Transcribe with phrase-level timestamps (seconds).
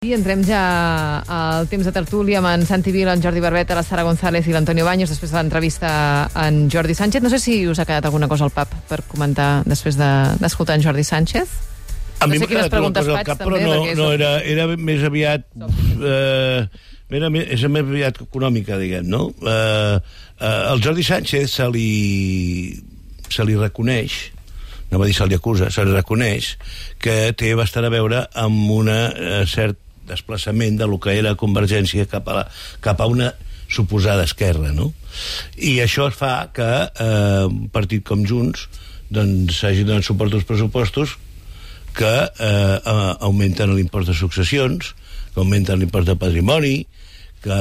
[0.00, 3.82] I entrem ja al temps de tertúlia amb en Santi Vila, en Jordi Barbeta, la
[3.84, 5.90] Sara González i l'Antonio Baños, després de l'entrevista
[6.32, 7.20] a en Jordi Sánchez.
[7.20, 10.78] No sé si us ha quedat alguna cosa al pap per comentar després de- d'escoltar
[10.78, 11.52] de, en Jordi Sánchez.
[12.20, 14.06] A No mi m'ha quedat una preguntes cosa al cap, però també, no, perquè no
[14.08, 15.44] és- era, era més aviat...
[16.00, 16.66] Eh,
[17.20, 19.34] era, més- és més aviat econòmica, diguem, no?
[19.36, 20.00] Eh,
[20.40, 22.72] eh, el Jordi Sánchez se li,
[23.28, 24.32] se li reconeix,
[24.90, 26.54] no va dir se li acusa, se li reconeix
[26.98, 29.76] que té bastant a veure amb un eh, cert
[30.10, 32.44] desplaçament de lo que era Convergència cap a, la,
[32.84, 33.32] cap a una
[33.70, 34.90] suposada esquerra, no?
[35.56, 38.66] I això es fa que eh, un partit com Junts
[39.10, 41.16] doncs s'hagi donat suport als pressupostos
[41.96, 42.78] que eh,
[43.18, 44.94] augmenten l'impost de successions,
[45.34, 46.74] que augmenten l'impost de patrimoni,
[47.42, 47.60] que,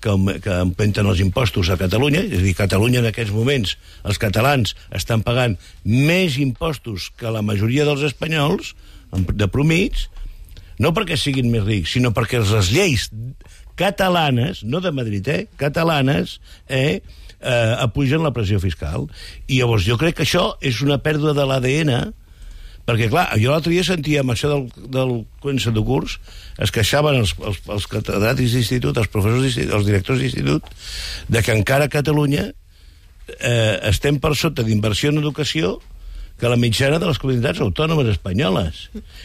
[0.00, 3.74] que, que augmenten els impostos a Catalunya, és a dir, Catalunya en aquests moments,
[4.08, 8.74] els catalans estan pagant més impostos que la majoria dels espanyols,
[9.12, 10.08] de promits,
[10.78, 13.08] no perquè siguin més rics, sinó perquè les lleis
[13.78, 17.00] catalanes, no de Madrid, eh, catalanes, eh,
[17.40, 19.06] eh, apugen la pressió fiscal.
[19.46, 21.92] I llavors jo crec que això és una pèrdua de l'ADN,
[22.88, 25.12] perquè, clar, jo l'altre dia sentia amb això del, del
[25.44, 26.18] comença de curs,
[26.58, 30.72] es queixaven els, els, els catedràtics d'institut, els professors els directors d'institut,
[31.28, 35.76] de que encara a Catalunya eh, estem per sota d'inversió en educació
[36.38, 38.84] que la mitjana de les comunitats autònomes espanyoles.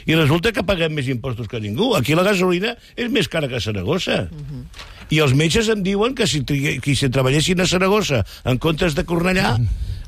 [0.09, 1.93] I resulta que paguem més impostos que ningú.
[1.97, 4.27] Aquí la gasolina és més cara que a Saragossa.
[5.13, 9.05] I els metges em diuen que si, que si treballessin a Saragossa en comptes de
[9.05, 9.57] Cornellà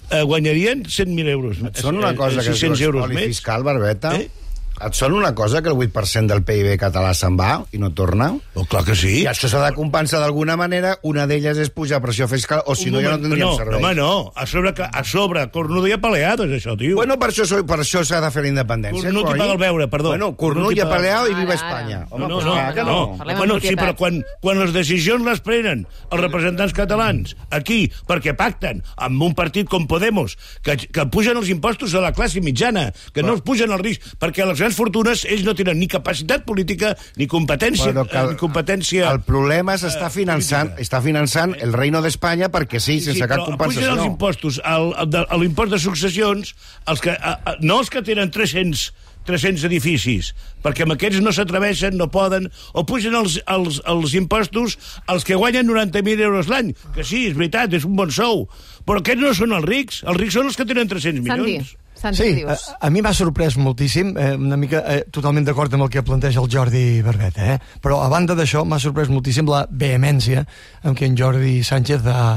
[0.10, 1.62] eh, guanyarien 100.000 euros.
[1.62, 4.16] Et sona una cosa eh, que es 600 diu espoli fiscal, Barbeta?
[4.18, 4.45] Eh?
[4.84, 8.34] Et sona una cosa que el 8% del PIB català se'n va i no torna?
[8.60, 9.22] Oh, clar que sí.
[9.24, 10.98] I això s'ha de compensar d'alguna manera.
[11.08, 13.80] Una d'elles és pujar pressió fiscal, o si Un no ja no tindríem no, servei.
[13.80, 14.32] No, home, no.
[14.36, 16.98] A sobre, que- a sobre cornuda i apaleado és això, tio.
[16.98, 19.02] Bueno, per això, soy- per això s'ha de fer la independència.
[19.14, 20.10] Cornut i paga el beure, perdó.
[20.10, 21.56] Bueno, Cornut Cornut i apaleado i viva ara.
[21.56, 22.00] Espanya.
[22.12, 22.92] No, Home, no, pues no, que no.
[22.92, 23.18] no.
[23.18, 28.36] Parlem Bueno, sí, però quan, quan les decisions les prenen els representants catalans aquí perquè
[28.36, 32.92] pacten amb un partit com Podemos, que, que pugen els impostos a la classe mitjana,
[33.14, 36.44] que no els pugen els riscs, perquè les grans fortunes ells no tenen ni capacitat
[36.50, 39.08] política ni competència, Bueno, eh, el, ni competència...
[39.14, 43.52] el problema és està finançant, està finançant el reino d'Espanya perquè sí, sense cap però
[43.54, 43.86] compensació.
[43.86, 46.56] pugen els impostos al, al, de- a l'impost de successions,
[46.90, 48.90] els que, a, a, no els que tenen 300
[49.26, 50.28] 300 edificis,
[50.62, 52.44] perquè amb aquests no s'atreveixen, no poden,
[52.78, 54.76] o pugen els, els, els impostos
[55.10, 58.44] als que guanyen 90.000 euros l'any, que sí, és veritat, és un bon sou,
[58.86, 61.74] però aquests no són els rics, els rics són els que tenen 300 Santi, milions.
[62.06, 62.66] Santi, Sí, què a, dius?
[62.80, 66.40] a mi m'ha sorprès moltíssim, eh, una mica eh, totalment d'acord amb el que planteja
[66.44, 67.60] el Jordi Barbeta, eh?
[67.82, 70.46] però a banda d'això m'ha sorprès moltíssim la vehemència
[70.84, 72.28] amb què en Jordi Sánchez ha,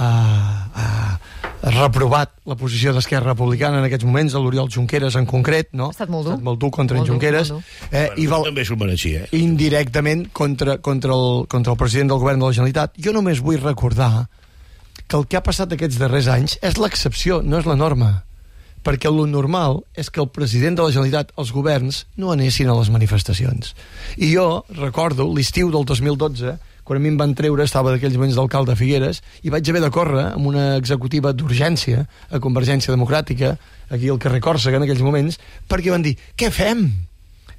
[0.00, 0.08] ha,
[0.80, 1.18] ha
[1.76, 5.90] reprovat la posició d'Esquerra Republicana en aquests moments, a l'Oriol Junqueras en concret, no?
[5.90, 6.32] Ha estat molt dur.
[6.32, 7.60] Ha estat molt dur contra Molt en Junqueras, dur.
[7.90, 9.28] eh, i Bueno, val, també s'ho mereixia, eh?
[9.36, 12.96] indirectament contra, contra, el, contra el president del govern de la Generalitat.
[12.96, 14.28] Jo només vull recordar
[15.06, 18.24] que el que ha passat aquests darrers anys és l'excepció, no és la norma.
[18.86, 22.76] Perquè lo normal és que el president de la Generalitat, els governs, no anessin a
[22.78, 23.74] les manifestacions.
[24.16, 28.38] I jo recordo l'estiu del 2012, quan a mi em van treure, estava d'aquells moments
[28.38, 33.52] d'alcalde de Figueres, i vaig haver de córrer amb una executiva d'urgència a Convergència Democràtica,
[33.90, 36.88] aquí al carrer Còrsega en aquells moments, perquè van dir, què fem?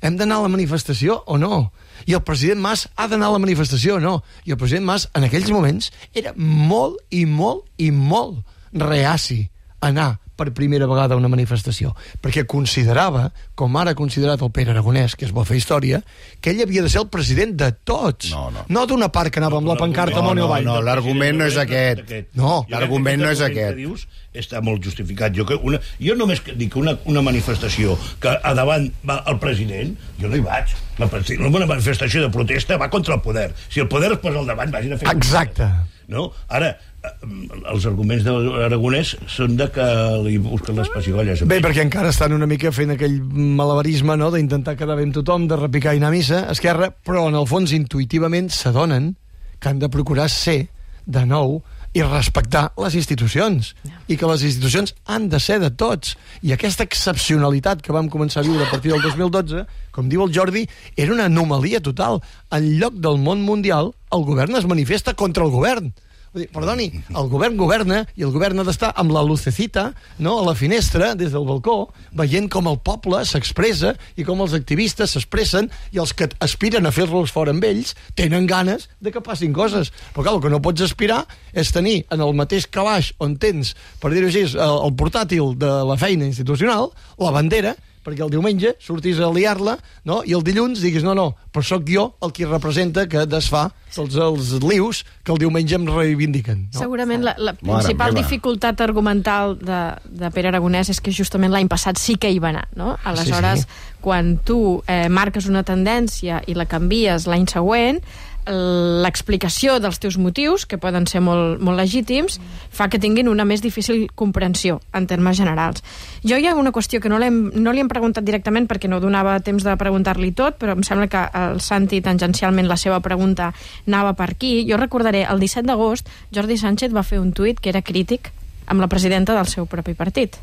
[0.01, 1.71] hem d'anar a la manifestació o no?
[2.09, 4.15] I el president Mas ha d'anar a la manifestació o no?
[4.45, 8.41] I el president Mas, en aquells moments, era molt i molt i molt
[8.73, 9.43] reaci
[9.85, 11.93] anar per primera vegada a una manifestació,
[12.23, 16.01] perquè considerava, com ara ha considerat el Pere Aragonès, que és bo fer història,
[16.41, 18.65] que ell havia de ser el president de tots, No, no.
[18.69, 20.65] no d'una part que anava amb la pancarta No, amunt i no, avall.
[20.65, 22.09] no, l'argument no és aquest.
[22.33, 23.75] No, l'argument que no és aquest.
[23.75, 25.33] Que dius està molt justificat.
[25.35, 29.39] Jo, que una, jo només que dic una, una manifestació que a davant va el
[29.43, 30.71] president, jo no hi vaig.
[31.01, 31.09] La,
[31.51, 33.49] una manifestació de protesta va contra el poder.
[33.69, 35.11] Si el poder es posa al davant, vagin a fer...
[35.11, 35.67] Exacte.
[36.11, 36.29] No?
[36.47, 39.85] Ara, els arguments d'Aragonès són de que
[40.25, 41.43] li busquen les pessigolles.
[41.49, 44.29] Bé, perquè encara estan una mica fent aquell malabarisme no?
[44.33, 47.49] d'intentar quedar bé amb tothom, de repicar i anar a missa, Esquerra, però en el
[47.49, 49.15] fons intuïtivament s'adonen
[49.61, 50.67] que han de procurar ser,
[51.05, 51.59] de nou,
[51.93, 53.73] i respectar les institucions
[54.07, 58.39] i que les institucions han de ser de tots i aquesta excepcionalitat que vam començar
[58.41, 60.63] a viure a partir del 2012 com diu el Jordi,
[60.95, 62.21] era una anomalia total
[62.55, 65.91] en lloc del món mundial el govern es manifesta contra el govern
[66.31, 69.89] Vull dir, perdoni, el govern governa i el govern ha d'estar amb la lucecita
[70.23, 74.55] no, a la finestra, des del balcó, veient com el poble s'expressa i com els
[74.55, 79.19] activistes s'expressen i els que aspiren a fer-los fora amb ells tenen ganes de que
[79.19, 79.91] passin coses.
[80.15, 83.75] Però clar, el que no pots aspirar és tenir en el mateix calaix on tens,
[83.99, 87.75] per dir-ho així, el, portàtil de la feina institucional, la bandera,
[88.05, 89.77] perquè el diumenge sortis a liar-la,
[90.09, 90.21] no?
[90.25, 94.15] i el dilluns diguis, no, no, però sóc jo el qui representa que desfà tots
[94.15, 96.67] els lius que el diumenge em reivindiquen.
[96.73, 96.79] No?
[96.79, 98.23] Segurament la, la Mare principal meva.
[98.23, 102.49] dificultat argumental de, de Pere Aragonès és que justament l'any passat sí que hi va
[102.55, 102.67] anar.
[102.75, 102.95] No?
[103.03, 103.97] Aleshores, Sí, sí.
[104.01, 107.99] quan tu eh, marques una tendència i la canvies l'any següent,
[108.45, 112.39] l'explicació dels teus motius, que poden ser molt, molt legítims,
[112.73, 115.83] fa que tinguin una més difícil comprensió en termes generals.
[116.25, 119.39] Jo hi ha una qüestió que no, no li hem preguntat directament perquè no donava
[119.45, 123.51] temps de preguntar-li tot, però em sembla que el Santi tangencialment la seva pregunta
[123.87, 124.65] anava per aquí.
[124.69, 128.31] Jo recordaré, el 17 d'agost Jordi Sánchez va fer un tuit que era crític
[128.71, 130.37] amb la presidenta del seu propi partit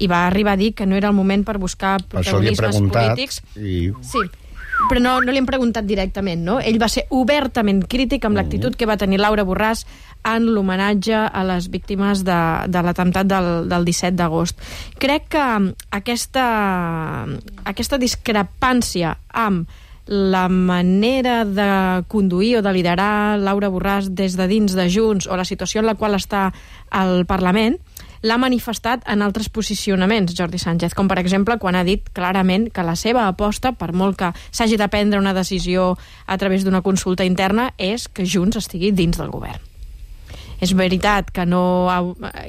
[0.00, 3.14] i va arribar a dir que no era el moment per buscar Per protagonismes preguntat
[3.14, 3.90] polítics i...
[4.04, 4.24] Sí,
[4.88, 6.58] però no, no li hem preguntat directament, no?
[6.60, 9.84] Ell va ser obertament crític amb l'actitud que va tenir Laura Borràs
[10.26, 14.58] en l'homenatge a les víctimes de, de l'atemptat del, del 17 d'agost.
[15.00, 15.44] Crec que
[15.96, 16.46] aquesta,
[17.64, 19.70] aquesta discrepància amb
[20.10, 21.70] la manera de
[22.10, 25.86] conduir o de liderar Laura Borràs des de dins de Junts o la situació en
[25.86, 26.48] la qual està
[26.90, 27.78] al Parlament
[28.22, 32.84] l'ha manifestat en altres posicionaments, Jordi Sánchez, com per exemple quan ha dit clarament que
[32.84, 35.96] la seva aposta, per molt que s'hagi de prendre una decisió
[36.26, 39.60] a través d'una consulta interna, és que Junts estigui dins del govern.
[40.60, 41.88] És veritat que no,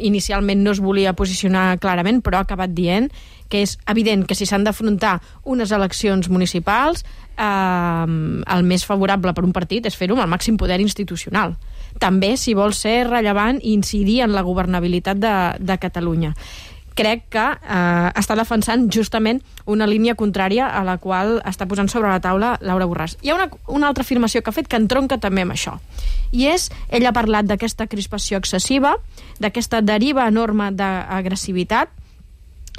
[0.03, 3.07] inicialment no es volia posicionar clarament, però ha acabat dient
[3.51, 7.05] que és evident que si s'han d'afrontar unes eleccions municipals,
[7.37, 8.05] eh,
[8.55, 11.55] el més favorable per un partit és fer-ho amb el màxim poder institucional.
[11.99, 16.35] També si vol ser rellevant i incidir en la governabilitat de, de Catalunya
[16.95, 19.39] crec que eh, està defensant justament
[19.69, 23.15] una línia contrària a la qual està posant sobre la taula Laura Borràs.
[23.23, 25.77] Hi ha una, una altra afirmació que ha fet que entronca també amb això.
[26.31, 28.95] I és, ell ha parlat d'aquesta crispació excessiva,
[29.39, 31.91] d'aquesta deriva enorme d'agressivitat,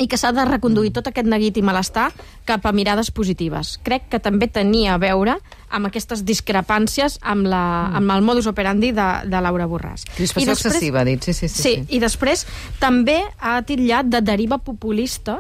[0.00, 2.09] i que s'ha de reconduir tot aquest neguit i malestar
[2.49, 3.75] cap a mirades positives.
[3.85, 5.37] Crec que també tenia a veure
[5.69, 7.62] amb aquestes discrepàncies amb, la,
[7.97, 10.06] amb el modus operandi de, de Laura Borràs.
[10.17, 11.23] Crispació I després- excessiva, ha dit.
[11.23, 11.62] Sí, sí, sí.
[11.62, 12.47] Sí, i després
[12.81, 15.39] també ha titllat de deriva populista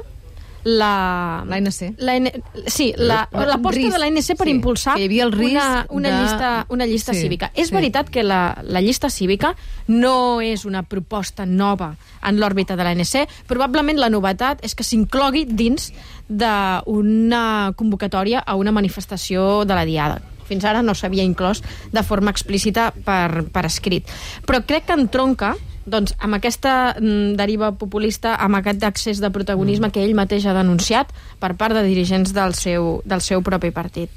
[0.64, 1.42] la...
[1.48, 1.94] L'ANC.
[1.98, 2.30] La N...
[2.66, 6.08] Sí, la- l'aposta risc, de l'ANC per sí, impulsar hi havia el risc una, una,
[6.10, 7.50] de- llista, una llista Sí, cívica.
[7.54, 7.74] És sí.
[7.74, 9.54] veritat que la, la llista cívica
[9.88, 13.26] no és una proposta nova en l'òrbita de l'ANC.
[13.50, 15.90] Probablement la novetat és que s'inclogui dins
[16.28, 20.20] d'una convocatòria a una manifestació de la Diada.
[20.46, 21.62] Fins ara no s'havia inclòs
[21.92, 24.08] de forma explícita per, per escrit.
[24.46, 25.54] Però crec que entronca
[25.86, 30.56] doncs, amb aquesta mm, deriva populista, amb aquest accés de protagonisme que ell mateix ha
[30.56, 31.12] denunciat
[31.42, 34.10] per part de dirigents del seu, del seu propi partit.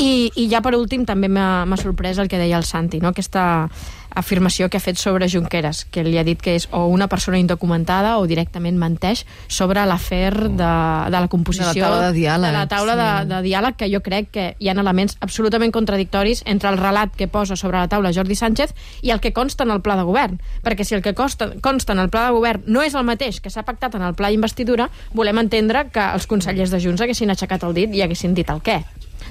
[0.00, 3.12] I, i ja per últim també m'ha m'ha sorprès el que deia el Santi, no?
[3.12, 3.68] aquesta
[4.14, 7.38] afirmació que ha fet sobre Junqueras, que li ha dit que és o una persona
[7.40, 10.72] indocumentada o directament menteix sobre l'afer de,
[11.12, 13.00] de la composició De la taula de diàleg, de la taula sí.
[13.02, 17.14] de, de diàleg, que jo crec que hi ha elements absolutament contradictoris entre el relat
[17.16, 20.06] que posa sobre la taula Jordi Sánchez i el que consta en el pla de
[20.08, 20.40] govern.
[20.64, 23.40] Perquè si el que consta, consta en el pla de govern no és el mateix
[23.40, 27.32] que s'ha pactat en el pla d'investidura, volem entendre que els consellers de Junts haguessin
[27.32, 28.82] aixecat el dit i haguessin dit el què.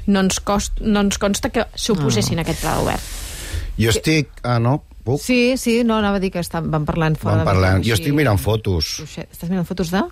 [0.08, 3.31] No ens, cost, no ens consta que s'oposessin a aquest pla de govern.
[3.80, 4.30] Jo estic...
[4.44, 4.84] Ah, no?
[5.04, 5.18] Puc?
[5.22, 7.84] Sí, sí, no, anava a dir que estan, van parlant fora Van parlant.
[7.86, 9.00] Jo estic mirant fotos.
[9.02, 10.04] Estàs mirant fotos de?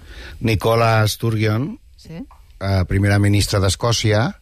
[0.41, 2.15] Nicola Sturgeon, Sí.
[2.59, 4.35] eh, primera ministra d'Escòcia,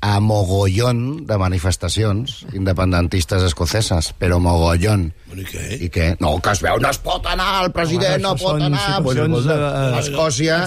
[0.00, 5.08] a mogollón de manifestacions independentistes escoceses, però mogollón.
[5.26, 5.64] Bueno, i què?
[5.82, 6.06] I què?
[6.22, 9.00] No, que es veu, no es pot anar, el president Home, no pot anar.
[9.02, 10.60] eh, Escòcia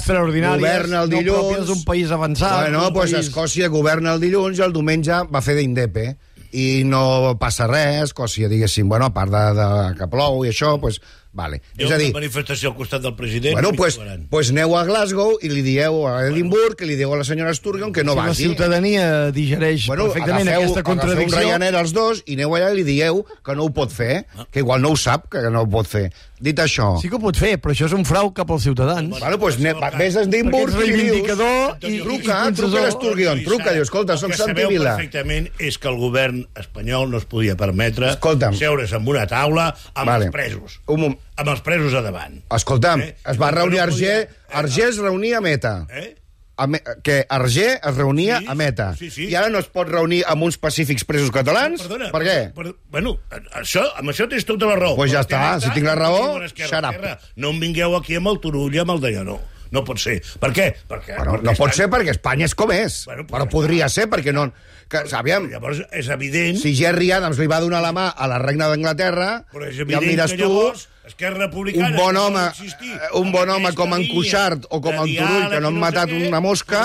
[0.58, 1.40] governa el no dilluns...
[1.48, 5.42] pròpies d'un país avançat, Bueno, pues país- Escòcia governa el dilluns i el diumenge va
[5.42, 6.18] fer d'indepe
[6.52, 9.68] i no passa res, Escòcia, diguéssim, bueno, a part de, de
[10.00, 11.00] que plou i això, pues,
[11.34, 11.62] vale.
[11.78, 13.54] Hi ha És a una dir, manifestació al costat del president.
[13.54, 14.28] Bueno, i pues, trobaran.
[14.30, 17.54] pues aneu a Glasgow i li dieu a Edimburg que li dieu a la senyora
[17.54, 18.44] Sturgeon que no si la vagi.
[18.44, 21.40] ciutadania digereix Bueno, perfectament agafeu, aquesta agafeu un contradicció...
[21.40, 24.60] Ryanair els dos i aneu allà i li dieu que no ho pot fer, que
[24.60, 26.10] igual no ho sap, que no ho pot fer.
[26.42, 26.96] Dit això...
[27.00, 29.12] Sí que ho pot fer, però això és un frau cap als ciutadans.
[29.20, 30.98] Bueno, pues ne, va, vés a Edimburg i li dius...
[30.98, 34.56] reivindicador i- i- Truca, i truca a l'Sturgeon, truca, diu, escolta, soc El que Santi
[34.58, 34.96] sabeu Vila.
[34.98, 38.58] perfectament és que el govern espanyol no es podia permetre Escolta'm.
[38.58, 40.26] seure's amb una taula amb Vale.
[40.32, 40.80] els presos.
[40.88, 41.21] Un moment.
[41.38, 42.42] Amb els presos a davant.
[42.54, 43.16] Escolta'm, Eh?
[43.26, 45.88] es va No reunir podia- Arger, Arger es reunia a Meta.
[45.90, 46.16] Eh?
[46.58, 48.96] A Me, que Arger es reunia Sí, a Meta.
[48.96, 49.24] sí, sí.
[49.32, 51.82] I ara no es pot reunir amb uns pacífics presos catalans?
[51.82, 52.36] Perdona, per què?
[52.54, 53.16] Per, bueno,
[53.58, 54.96] això, amb això tens tota la raó.
[54.96, 56.38] Pues ja està, tema si tinc la raó.
[56.44, 57.18] Esquerra.
[57.36, 59.40] No em vingueu aquí amb el Turull i amb el Dallonó.
[59.72, 60.20] No pot ser.
[60.38, 60.76] Per què?
[60.86, 63.06] Perquè, Bueno, perquè no pot ser perquè Espanya és com és.
[63.08, 64.52] Bueno, però podria ser perquè no...
[64.92, 66.58] Que, aviam, Llavors és evident...
[66.60, 69.84] si Jerry Adams li va donar la mà a la reina d'Anglaterra, Però és ja
[69.88, 71.90] evident em que tu llavors Esquerra Republicana...
[71.90, 75.48] un bon no home, eh, un bon home com en Cuixart o com en Turull,
[75.50, 76.82] que no han sé matat què, una mosca,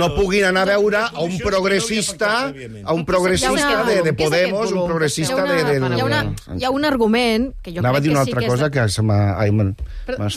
[0.00, 4.12] no puguin anar a veure a un no progressista, a un progressista una- de, de
[4.14, 5.78] Podemos, un progressista una, de...
[5.78, 6.22] de, hi, ha una,
[6.56, 8.46] hi ha un argument que jo Anava a crec dir que una sí altra que
[8.46, 8.70] és cosa de...
[8.80, 9.74] que se m'ha...
[10.06, 10.30] Però,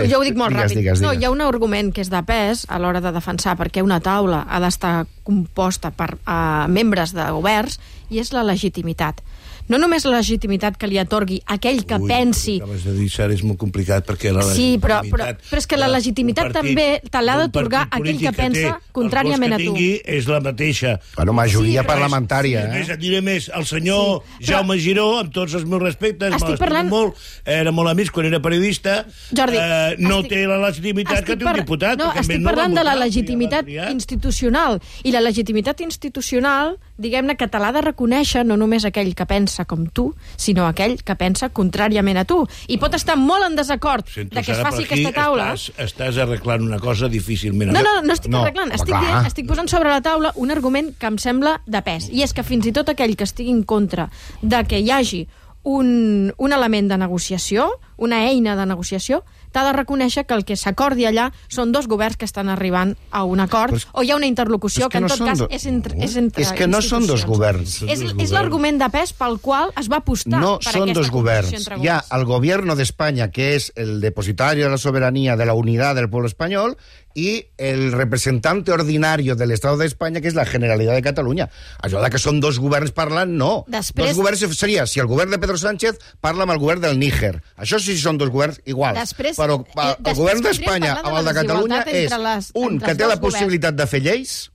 [0.00, 0.80] eh, jo ho dic molt digues, ràpid.
[0.80, 1.20] Digues, No, digues.
[1.22, 4.46] hi ha un argument que és de pes a l'hora de defensar perquè una taula
[4.48, 7.78] ha d'estar composta per uh, membres de governs
[8.08, 9.20] i és la legitimitat.
[9.68, 12.58] No només la legitimitat que li atorgui aquell que Ui, pensi...
[12.58, 15.58] que acabes de dir, Sara, és molt complicat perquè la Sí, però, però, legitimitat però
[15.62, 19.54] és que la legitimitat partit- també te l'ha d'atorgar aquell que pensa té els contràriament
[19.54, 19.74] vots a que tu.
[19.74, 21.00] tingui és la mateixa.
[21.16, 22.92] Bueno, majoria Sí, parlamentària, més, eh?
[22.92, 26.34] et diré més, el senyor Sí, sí, però- Jaume Giró, amb tots els meus respectes,
[26.34, 27.16] Estic parlant- molt,
[27.46, 31.44] era molt amics quan era periodista, Jordi, eh, no estic- té la legitimitat que té
[31.44, 31.98] un diputat.
[31.98, 34.80] No, estic no parlant de la legitimitat institucional.
[35.04, 39.64] I la legitimitat institucional, diguem-ne, que te l'ha de reconèixer no només aquell que pensa
[39.64, 42.40] com tu, sinó aquell que pensa contràriament a tu.
[42.68, 45.50] I pot estar molt en desacord Sento, de que es faci aquesta taula...
[45.54, 47.72] Estàs, estàs arreglant una cosa difícilment.
[47.74, 48.70] No, no, no estic No, arreglant.
[48.72, 52.10] home, Estic, dient, estic posant sobre la taula un argument que em sembla de pes.
[52.12, 54.08] I és que fins i tot aquell que estigui en contra
[54.42, 55.26] de que hi hagi
[55.64, 59.22] un, un element de negociació, una eina de negociació,
[59.54, 63.22] t'ha de reconèixer que el que s'acordi allà són dos governs que estan arribant a
[63.24, 65.18] un acord Però és- o hi ha una interlocució és que, que en no tot
[65.18, 67.82] són cas do- és entre, és entre És que no són dos governs.
[67.86, 71.68] És, és l'argument de pes pel qual es va apostar No per aquesta dos governs.
[71.80, 75.54] Hi ha el gobierno de España, que es el depositario de la soberanía, de la
[75.54, 76.76] unidad del pueblo español,
[77.14, 81.48] y el representante ordinario del Estado de España, que és la Generalitat de Catalunya.
[81.80, 83.64] Això de que són dos governs parlant, no.
[83.68, 86.98] Després- Dos governs seria si el govern de Pedro Sánchez parla amb el govern del
[86.98, 87.40] Níger.
[87.56, 88.98] Això sí són dos governs iguals.
[88.98, 92.80] Després- Però eh, el després govern d'Espanya de amb el de Catalunya és les- un
[92.80, 93.20] que té la dos governs.
[93.20, 94.50] possibilitat de fer lleis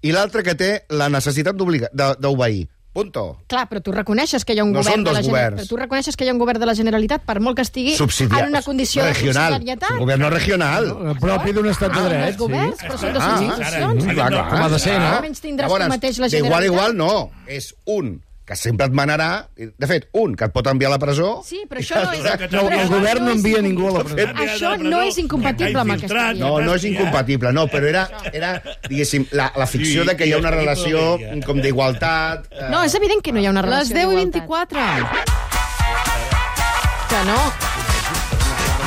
[0.00, 2.68] i l'altre que té la necessitat d'obeir.
[2.92, 3.38] Punto.
[3.46, 5.60] Clar, però tu reconeixes que hi ha un No govern de la dos Gener- governs.
[5.60, 7.94] però tu reconeixes que hi ha un govern de la Generalitat per molt que estigui
[7.94, 8.42] Subsidiar.
[8.44, 9.52] en una condició regional.
[9.52, 9.90] de subsidiarietat.
[9.92, 10.84] Un govern regional.
[11.12, 12.86] El propi d'un estat de Ah, dret, els governs, sí.
[12.86, 13.74] però són dos Ah, institucions.
[13.74, 14.48] ara, clar, clar.
[14.50, 15.20] Com ha de ser, no?
[15.20, 16.64] Menys tindràs tu mateix la Generalitat.
[16.72, 17.30] igual no.
[17.46, 19.26] És un que sempre et manarà,
[19.58, 21.42] de fet, un que et pot enviar a la presó...
[21.44, 22.22] Sí, però això no és...
[22.54, 24.24] No, el govern no envia ningú a la presó.
[24.46, 26.40] Això no és incompatible amb aquesta llei.
[26.40, 28.54] No, no és incompatible, no, però era, era
[28.88, 32.48] diguéssim, la, la ficció Sí, de que hi ha una relació com d'igualtat...
[32.54, 34.80] eh, No, és evident que no hi ha una Les relació 10 i d'igualtat.
[34.80, 35.38] 24.
[37.12, 37.38] Que no.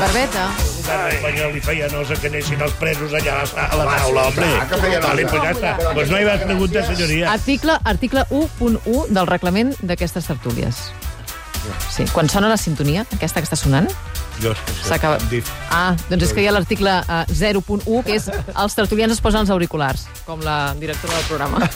[0.02, 0.71] Barbeta.
[0.92, 4.24] Govern espanyol li feia nosa que anessin els presos allà a la, a la taula,
[4.30, 4.48] hombre.
[4.48, 5.28] clar que feia nosa.
[5.32, 5.94] pues ja està.
[5.94, 7.32] Pues no hi va preguntar, senyoria.
[7.32, 10.82] Article, article 1.1 del reglament d'aquestes tertúlies.
[11.94, 13.88] Sí, quan sona la sintonia, aquesta que està sonant,
[14.42, 14.56] Jo,
[14.88, 15.20] s'acaba...
[15.70, 18.26] Ah, doncs és que hi ha l'article uh, 0.1, que és
[18.58, 21.62] els tertulians es posen els auriculars, com la directora del programa.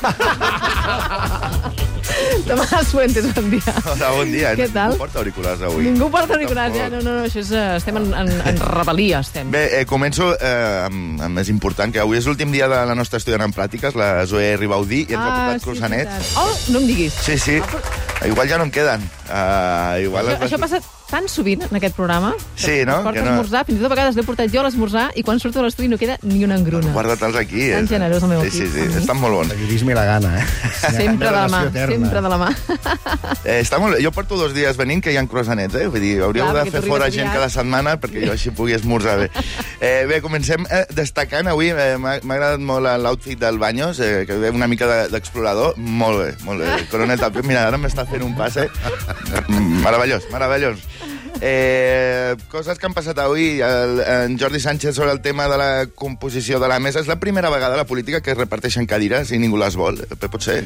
[2.45, 3.73] Tomàs Fuentes, bon dia.
[3.91, 4.51] Hola, bon dia.
[4.57, 4.93] Què tal?
[4.93, 5.85] Ningú porta auriculars avui.
[5.87, 6.87] Ningú porta auriculars, ja.
[6.93, 9.49] No, no, no, això és, uh, estem en, en, en rebel·lia, estem.
[9.53, 12.97] Bé, eh, començo eh, amb, amb més important, que avui és l'últim dia de la
[12.97, 16.33] nostra estudiant en pràctiques, la Zoe Ribaudí, i ens ha portat Ah, sí, veritat.
[16.41, 17.13] Oh, no em diguis.
[17.25, 17.59] Sí, sí.
[18.25, 19.01] Igual ja no en queden.
[19.25, 22.33] Uh, igual Això, les- això passa tan sovint en aquest programa.
[22.55, 23.01] Sí, no?
[23.03, 25.23] Porta Que no- esmorzar, fins i tot a vegades l'he portat jo a l'esmorzar i
[25.23, 26.91] quan surto de l'estudi no queda ni una engruna.
[26.93, 27.69] Guarda-te'ls aquí.
[27.71, 27.87] Tan eh?
[27.87, 28.73] generós el meu Sí, sí, equip.
[28.73, 28.99] sí, mi.
[29.01, 29.53] estan molt bons.
[29.53, 30.45] Periodisme i la gana, eh?
[30.91, 31.95] Sempre de la mà, eterna.
[31.95, 32.49] sempre de la mà.
[33.45, 33.99] Eh, està molt...
[34.01, 35.85] Jo porto dos dies venint que hi ha croissanets, eh?
[35.87, 39.19] Vull dir, hauríeu Clar, de fer fora gent cada setmana perquè jo així pugui esmorzar
[39.19, 39.29] bé.
[39.85, 44.33] Eh, bé, comencem eh, destacant avui, eh, m'ha agradat molt l'outfit del Baños, eh, que
[44.39, 45.75] ve una mica de- d'explorador.
[45.77, 46.87] Molt bé, molt bé.
[46.89, 48.69] Coronel Tapio, mira, ara m'està fent un passe.
[49.47, 50.79] Mm, Meravellós, meravellós.
[51.41, 53.59] Eh, coses que han passat avui.
[53.61, 56.99] El, en Jordi Sánchez sobre el tema de la composició de la mesa.
[57.01, 59.99] És la primera vegada a la política que es reparteixen cadires i ningú les vol.
[60.03, 60.63] Eh, Pot ser.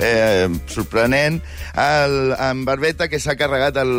[0.00, 1.40] Eh, sorprenent.
[1.74, 3.90] El, en Barbeta, que s'ha carregat el...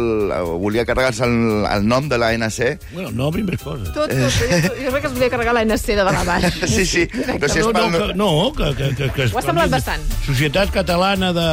[0.61, 2.59] volia carregar-se el, el nom de l'ANC.
[2.93, 3.89] Bueno, no més coses.
[3.95, 4.37] Tot, tot.
[4.51, 6.61] Jo, jo crec que es volia carregar la NC de dalt a baix.
[6.71, 7.07] Sí, sí.
[7.11, 8.15] Però si és No, pel...
[8.17, 10.03] no, que, no, que, que, que, que Ho ha semblat bastant.
[10.25, 11.47] Societat Catalana de,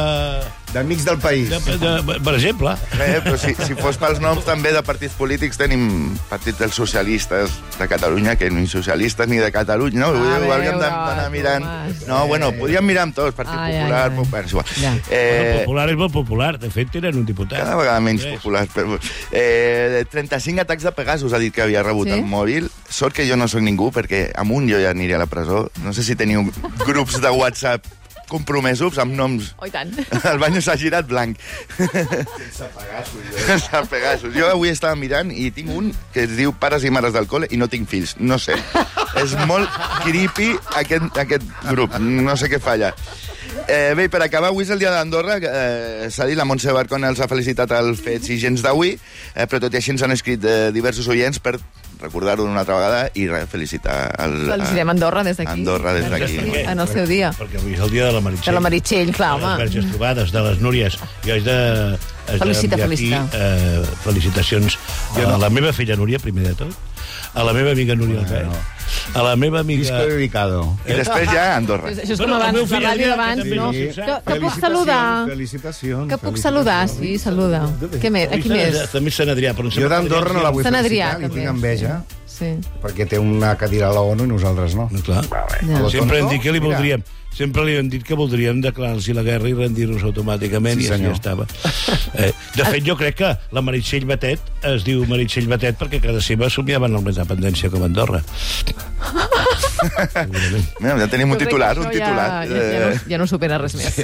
[0.73, 1.49] D'amics del país.
[1.49, 2.75] de, de, per exemple.
[3.01, 7.55] Eh, però si, si fos pels noms també de partits polítics tenim Partit dels Socialistes
[7.79, 10.11] de Catalunya, que ni socialistes ni de Catalunya, no?
[10.13, 11.65] A Ho, ho hauríem d'anar mirant...
[11.65, 12.05] Tomàs.
[12.09, 14.03] No, bueno, podríem mirar amb tots, Partit Ai, ai, Popular...
[14.11, 14.15] ai.
[14.29, 14.65] Bueno, és igual.
[14.77, 14.93] Ja.
[15.09, 16.51] Eh, popular és molt popular.
[16.61, 17.59] De fet, tenen un diputat.
[17.63, 18.37] cada vegada menys Tres.
[18.37, 18.65] popular.
[18.75, 18.99] Però,
[19.31, 22.13] eh, 35 atacs de Pegasus ha dit que havia rebut Sí?
[22.19, 22.69] el mòbil.
[22.89, 25.69] Sort que jo no sóc ningú, perquè amb un jo ja aniria a la presó.
[25.83, 26.45] No sé si teniu
[26.85, 27.85] grups de WhatsApp
[28.29, 29.91] compromesos amb noms Oh, i tant.
[30.31, 31.37] el bany s'ha girat blanc.
[31.77, 33.29] Sense Pegasus.
[33.45, 34.33] Sense Pegasus.
[34.35, 37.49] Jo avui estava mirant i tinc un que es diu Pares i Mares del Col·le
[37.51, 38.15] i no tinc fills.
[38.19, 38.57] No sé.
[39.19, 39.69] És molt
[40.05, 41.97] creepy aquest, aquest grup.
[41.99, 42.93] No sé què falla.
[43.69, 45.37] Eh, bé, per acabar, avui és el dia d'Andorra.
[45.41, 48.95] Eh, S'ha dit, la Montse Barcona els ha felicitat els fets i gens d'avui,
[49.33, 51.57] eh, però tot i així ens han escrit eh, diversos oients per
[51.99, 55.51] recordar-ho una altra vegada i re, felicitar el, Felicitem Andorra des d'aquí.
[55.59, 56.39] Andorra des d'aquí.
[56.63, 57.31] En el seu dia.
[57.35, 58.53] Perquè avui és el dia de la Meritxell.
[58.53, 59.57] De la Meritxell, clar, De les home.
[59.65, 60.99] verges trobades, de les Núries.
[61.25, 61.57] Jo haig de...
[62.29, 63.21] haig Felicita, aquí, felicita.
[63.33, 64.79] Eh, felicitacions
[65.25, 66.75] a la meva filla Núria, primer de tot,
[67.33, 68.53] a la meva amiga Núria Albert,
[69.13, 70.13] a la meva Disco amiga...
[70.13, 70.61] dedicado.
[70.85, 71.91] I després ja a Andorra.
[71.93, 73.71] Això és com abans, la ràdio d'abans, no?
[73.73, 75.01] Que, puc saludar.
[75.31, 76.07] Felicitacions.
[76.11, 77.65] Que puc saludar, sí, saluda.
[77.97, 78.31] Què més?
[78.37, 78.79] Aquí més?
[78.93, 82.28] També Sant Adrià, però Jo d'Andorra no la vull felicitar, li tinc enveja, Sí.
[82.83, 84.89] Perquè té una cadira a la ONU i nosaltres no.
[84.91, 85.23] No, clar.
[85.61, 85.89] Ja.
[85.93, 86.75] Sempre hem dit que li Mira.
[86.75, 87.03] voldríem
[87.39, 90.97] sempre li hem dit que voldríem declarar-los la guerra i rendir-nos automàticament Sí, i així
[90.97, 91.13] senyor.
[91.13, 91.45] estava.
[92.17, 96.21] Eh, de fet, jo crec que la Meritxell Batet es diu Meritxell Batet perquè cada
[96.25, 98.23] seva somiaven la independència com Andorra.
[100.79, 102.27] Mira, ja tenim un Jo titular, un titular.
[102.29, 103.99] Ja, ja, ja, Eh, no, ja no supera res més.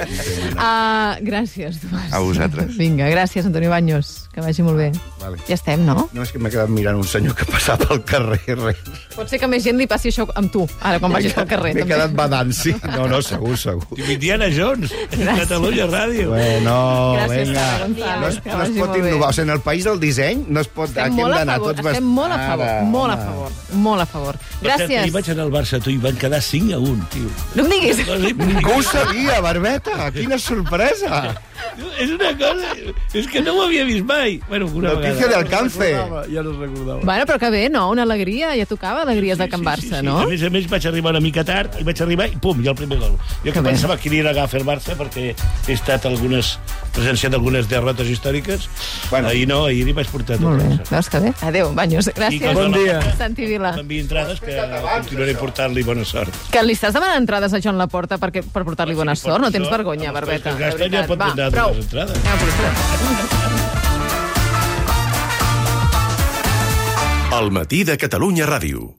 [0.56, 2.12] Uh, gràcies, Tomàs.
[2.14, 2.76] A vosaltres.
[2.78, 4.28] Vinga, gràcies, Antonio Baños.
[4.36, 4.90] Que vagi molt bé.
[5.20, 5.38] Vale.
[5.48, 6.08] Ja estem, no?
[6.12, 8.40] No, és que m'he quedat mirant un senyor que passava pel carrer.
[8.60, 8.82] Res.
[9.16, 11.72] Pot ser que més gent li passi això amb tu, ara, quan vagis pel carrer.
[11.78, 12.74] M'he quedat badant, sí.
[12.92, 13.86] No, no, segur, segur.
[13.96, 16.28] Diu Indiana Jones, Catalunya Ràdio.
[16.34, 16.76] Bueno,
[17.16, 17.64] Gràcies, venga.
[17.86, 19.30] González, No es, no es pot innovar.
[19.30, 20.90] O sigui, en el país del disseny no es pot...
[20.92, 23.50] Estem molt a favor, estem molt a favor, Ara, molt a favor,
[23.86, 24.38] molt a favor.
[24.62, 25.10] Gràcies.
[25.12, 27.30] vaig anar al Barça, tu, i van quedar 5 a 1, tio.
[27.56, 28.02] No em diguis.
[28.06, 30.10] Que ho sabia, Barbeta!
[30.14, 31.34] Quina sorpresa!
[32.00, 32.70] És una cosa...
[33.16, 34.38] És que no ho havia vist mai.
[34.48, 35.42] Bueno, una Notícia de vegada.
[35.42, 35.90] alcance.
[36.32, 37.00] Ja no es recordava.
[37.02, 37.90] Bueno, però que bé, no?
[37.90, 40.18] Una alegria, ja tocava alegries de Can Barça, no?
[40.22, 42.72] A més a més, vaig arribar una mica tard i vaig arribar i pum, ja
[42.72, 43.16] el primer gol.
[43.44, 43.70] Jo que bé.
[43.72, 46.56] pensava que aniria a agafar el Barça perquè he estat algunes,
[46.96, 48.68] presenciat algunes derrotes històriques.
[49.10, 49.28] Bueno.
[49.28, 51.32] Ahir no, ahir hi vaig portar tot Molt bé, veus que bé?
[51.46, 52.08] Adéu, Banyos.
[52.16, 52.54] Gràcies.
[52.56, 52.98] Bon dia.
[53.18, 53.74] Santi Vila.
[53.76, 56.32] M'envia entrades que continuaré portant-li bona sort.
[56.52, 59.44] Que li estàs demanant entrades a Joan Laporta perquè, per portar-li bona Si li sort?
[59.44, 60.56] No tens vergonya, els Barbeta.
[60.58, 62.16] gasten ja pot donar les entrades.
[62.16, 62.72] Anem a posar.
[67.36, 68.94] El matí de Catalunya Ràdio.